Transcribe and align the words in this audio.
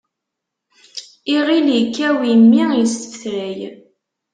Iɣil 1.35 1.67
ikkaw, 1.81 2.17
immi 2.33 2.63
isfetray. 2.83 3.59